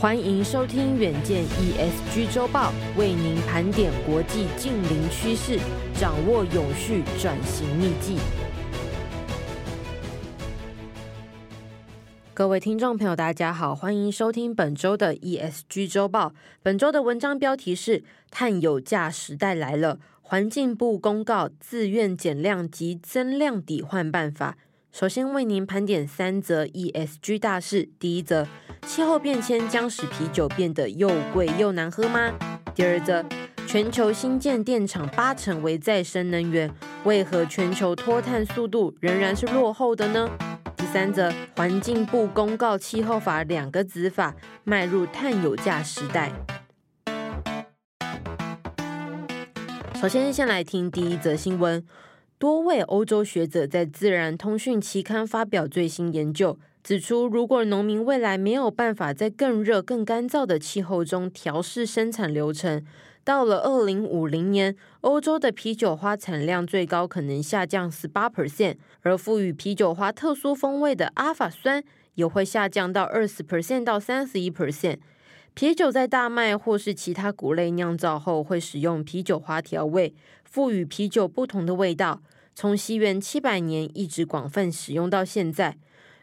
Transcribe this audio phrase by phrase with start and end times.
[0.00, 5.58] 欢迎收听远见 ESG 周报，为您盘点国际近邻趋势，
[5.92, 8.16] 掌握永续转型秘技。
[12.32, 16.32] 各位听众朋友，大家好，欢迎收听本周的 ESG 周报。
[16.62, 24.56] 本周的文章标题是“碳有价时代来了”，环境部公告自愿减量及增量抵换办法。
[24.92, 27.88] 首先为您盘点三则 ESG 大事。
[27.98, 28.46] 第一则，
[28.88, 32.32] 气候变迁将使啤酒变得又贵又难喝吗？
[32.74, 33.22] 第二则，
[33.66, 36.70] 全球新建电厂八成为再生能源，
[37.04, 40.26] 为何全球脱碳速度仍然是落后的呢？
[40.74, 44.34] 第三则，环境部公告气候法两个子法，
[44.64, 46.32] 迈入碳有价时代。
[50.00, 51.84] 首先，先来听第一则新闻。
[52.38, 56.56] 多位欧洲学者在《自然通讯》期刊发表最新研究，
[56.88, 62.82] 指出，如果农民未来没有办法在更热、更干燥的气候中调试生产流程，
[63.22, 74.96] 到了二零五零年，欧洲的啤酒花产量最高可能下降十八 percent，而赋予啤酒花特殊风味的阿法酸也会下降到二十 percent 到三十一 percent。
[75.52, 82.22] 啤酒在大麦或是其他谷类酿造后，会使用啤酒花调味，赋予啤酒不同的味道。
[82.54, 85.76] 从西元七百年一直广泛使用到现在。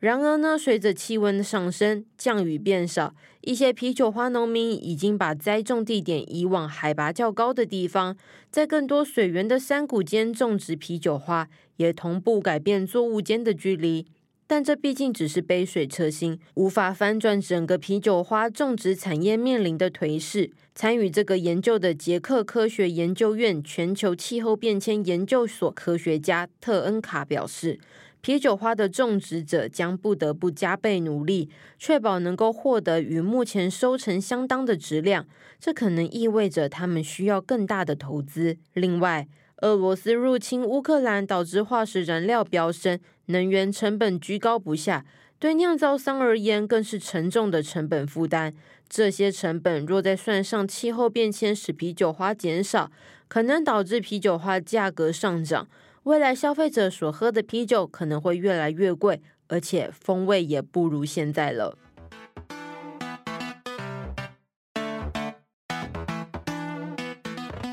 [0.00, 8.16] 然而呢，随着气温的上升，降雨变少，一些啤酒花农民已经把栽种地点移往海拔较高的地方，
[8.50, 14.06] 在更多水源的山谷间种植啤酒花，也同步改变作物间的距离。
[14.46, 20.50] 但这毕竟只是杯水车薪，无法翻转整个啤酒花种植产业面临的颓势。
[20.74, 27.78] 参与这个研究的捷克科学研究院全球气候变迁研究所科学家特恩卡表示，
[28.22, 35.26] 啤酒花的种植者将不得不加倍努力，确保能够获得与目前收成相当的质量。
[35.58, 38.56] 这可能意味着他们需要更大的投资。
[38.74, 39.26] 另外，
[39.58, 45.04] 俄罗斯入侵乌克兰，导致化石燃料飙升，能源成本居高不下，
[45.38, 48.54] 对酿造商而言更是沉重的成本负担。
[48.88, 52.90] 这些成本若再算上气候变迁使啤酒花减少，
[53.28, 55.68] 可能导致啤酒花价格上涨。
[56.04, 61.76] 未来消费者所喝的啤酒可能会越来越贵，而且风味也不如现在了。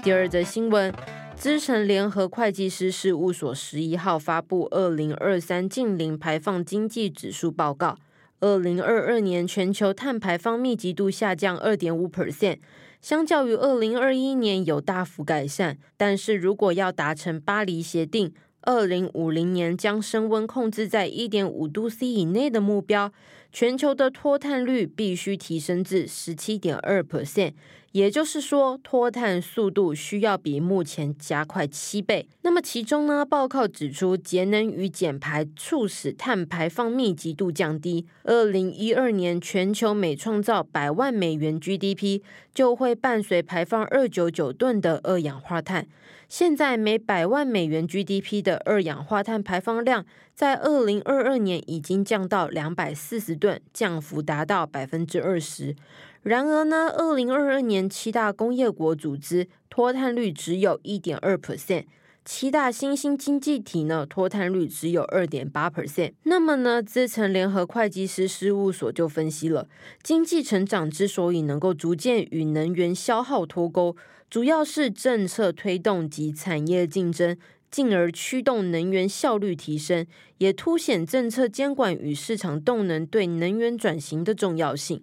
[0.03, 0.93] 第二则新闻。
[1.37, 7.95] 资诚联合会计师事务所十一号发布二零二三净零排放经济指数报告，
[8.39, 12.57] 二零二二年全球碳排放密集度下降二点五 percent，
[13.07, 15.77] 相较于二零二一年有大幅改善。
[15.95, 23.13] 但是如果要达成巴黎协定二零五零年将升温控制在一点五度 C 以内的目标，
[23.49, 27.53] 全球的脱碳率必须提升至十七点二 percent。
[27.97, 32.29] 也就是说，脱碳速度需要比目前加快七倍。
[32.43, 38.05] 那么其中呢，报告指出，节能与减排促使碳排放密集度降低。
[38.21, 42.21] 二零一二年，全球每创造百万美元 GDP，
[42.53, 45.87] 就会伴随排放二九九吨的二氧化碳。
[46.29, 55.75] 现在每百万美元 GDP 的二氧化碳排放量，在二零二二年已经降到两百四十吨，降幅达到百分之二十。
[56.23, 61.85] 然而呢，二零二二年七大工业国组织脱碳率只有一点二 percent，
[62.25, 66.11] 七大新兴经济体呢脱碳率只有二点八 percent。
[66.23, 69.69] 那么呢，资诚联合会计师事务所就分析了，
[70.03, 73.95] 经济成长之所以能够逐渐与能源消耗脱钩，
[74.29, 77.37] 主要是政策推动及产业竞争，
[77.71, 80.05] 进而驱动能源效率提升，
[80.39, 85.01] 也凸显政策监管与市场动能对能源转型的重要性。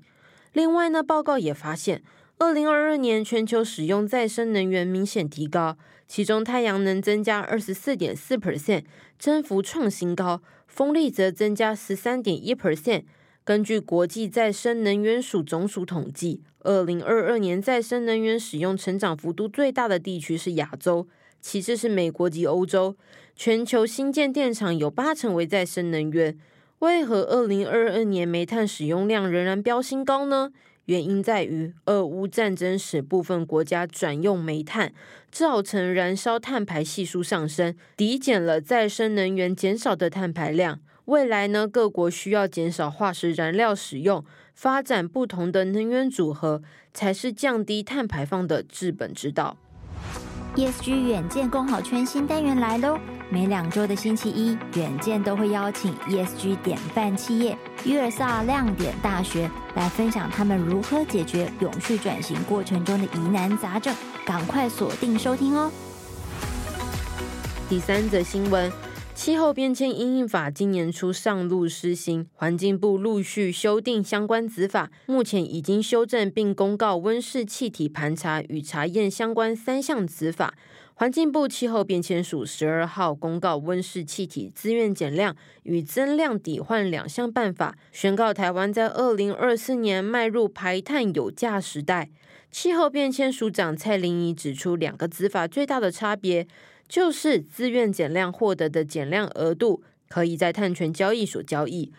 [0.55, 2.01] 另外呢，报告也发现，
[2.39, 5.77] 二零二二年全球使用再生能源明显提高，
[6.07, 8.85] 其中太阳能增加二十四点四 percent，
[9.19, 13.03] 增幅创新高；风力则增加十三点一 percent。
[13.43, 21.09] 根据国际再生能源署总署统计，二零二二年再生能源使用成长幅度最大的地区是亚洲，
[21.41, 22.97] 其次是美国及欧洲。
[23.35, 26.39] 全球新建电厂有八成为再生能源。
[26.85, 30.53] 为何二零二二年煤炭使用量仍然飙新高呢？
[30.85, 34.93] 原因在于俄乌战争使部分国家转用煤炭，
[35.31, 40.79] 造成燃烧碳排系数上升，抵减了再生能源减少的碳排量。
[41.07, 44.23] 未来呢，各国需要减少化石燃料使用，
[44.53, 46.61] 发展不同的能源组合，
[46.93, 49.57] 才是降低碳排放的治本之道。
[50.57, 52.97] ESG 远见共好圈新单元来喽！
[53.29, 63.93] 每两周的星期一，远见都会邀请 ESG 典范企业约尔萨亮点大学来分享他们如何解决永续转型过程中的疑难杂症，
[64.25, 65.73] 赶快锁定收听哦！
[67.69, 68.71] 第三则新闻。
[69.25, 80.53] 气候变迁因应法今年初上路施行，环境部陆续修订相关子法，目前已经修正并公告温室气体盘查与查验相关三项子法。
[80.93, 92.11] 环境部气候变迁署十二号公告温室气体自愿减量与增量抵换两项办法，宣告台湾在二零二四年迈入排碳有价时代。
[92.51, 96.47] 气候变迁署长蔡玲仪指出，两个子法最大的差别。
[96.89, 101.93] 就是自愿减量获得的减量额度可以在碳权交易所交易，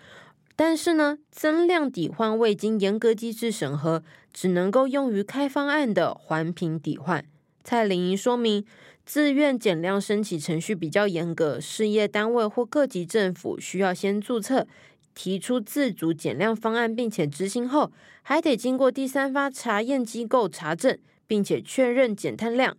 [0.55, 7.25] 但是呢，增量抵换未经严格机制审核，只能够用于开方案的环评抵换。
[7.63, 8.63] 蔡玲仪说明，
[9.05, 14.67] 自愿减量申请程序比较严格，事业单位或各级政府需要先注册，
[15.13, 17.91] 提出自主减量方案，并且执行后，
[18.21, 22.77] 还得经过第三方查验机构查证，并且确认减碳量。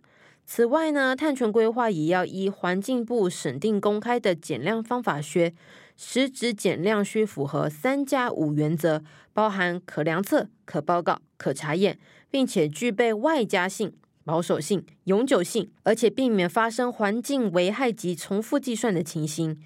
[0.49, 5.53] 此外呢，碳权规划也要依环境部审定公开的减量方法学，
[5.97, 9.03] 实质减量需符合三加五原则，
[9.33, 11.99] 包含可量测、可报告、可查验，
[12.31, 13.91] 并且具备外加性、
[14.23, 19.59] 保守性、永久性，而且避免发生环境危害及重复计算的情形。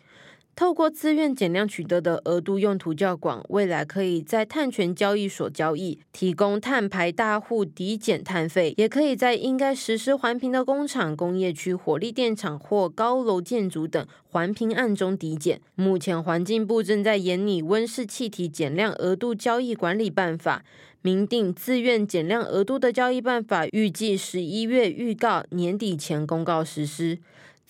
[0.53, 15.59] 透过自愿减量取得的额度用途较广，未来可以在碳权交易所交易，提供碳排大户抵减碳费；也可以在应该实施环评的工厂、工业区、火力电厂或高楼建筑等环评案中抵减。
[15.73, 20.63] 目前环境部正在研拟温室气体减量额度交易管理办法，
[21.01, 27.17] 明定自愿减量额度的交易办法，预计十一月预告，年底前公告实施。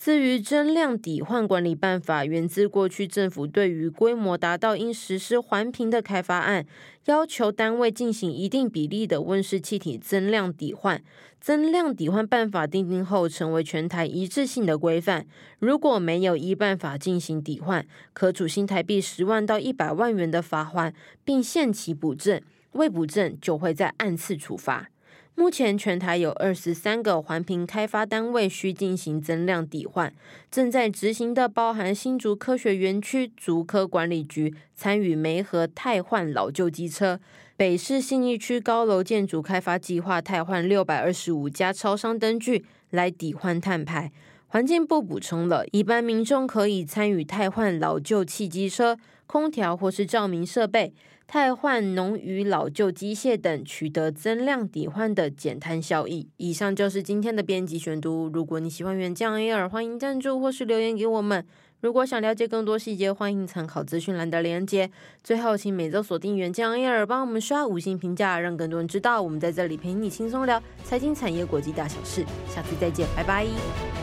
[0.04, 6.66] 至于增量抵换管理办法，源自过去政府对于规模达到应实施环评的开发案，
[7.04, 11.00] 要求单位进行一定比例的温室气体增量抵换。
[11.40, 15.24] 增量抵换办法订定后，成为全台一致性的规范。
[15.60, 20.92] 如果没有依办法进行抵换，可处新台币十万到一百万元的罚款，
[21.24, 24.88] 并限期补正，未补正就会再按次处罚。
[25.34, 30.12] 目前全台有二十三个环评开发单位需进行增量抵换，
[30.50, 37.18] 正在执行的包含新竹科学园区竹科管理局参与煤和汰换老旧机车，
[37.56, 44.12] 北市信义区高楼建筑开发计划汰换六百二十五家超商灯具来抵换碳排。
[44.48, 48.98] 环境部补充了，一般民众可以参与汰换老旧汽机车、
[49.32, 50.92] 空调或是照明设备。
[51.26, 56.28] 汰换农渔老旧机械等，取得增量抵换的减碳效益。
[56.36, 58.28] 以上就是今天的编辑选读。
[58.28, 61.46] 如果你喜欢远见 AR，欢迎赞助或是留言给我们。
[61.80, 64.90] 如果想了解更多细节，欢迎参考资讯栏的连接。
[65.24, 72.26] 最后，请每周锁定远见 AR，帮我们刷五星评价，让更多人知道我们在这里陪你轻松聊财经、产业、国际大小事。
[72.46, 74.01] 下次再见，拜拜。